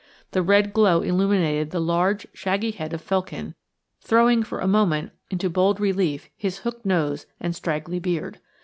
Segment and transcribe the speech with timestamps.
[0.31, 3.53] The red glow illumined the large, shaggy head of Felkin,
[4.01, 8.39] throwing for a moment into bold relief his hooked nose and straggly beard.